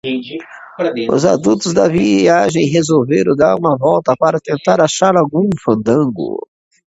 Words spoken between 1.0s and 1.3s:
Os